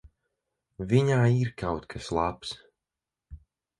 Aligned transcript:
Viņā 0.93 1.19
ir 1.41 1.53
kaut 1.63 1.87
kas 1.93 2.11
labs. 2.21 2.59